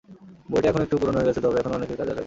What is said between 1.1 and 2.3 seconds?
হয়ে গেছে, তবে এখনো অনেকের কাজে লাগে।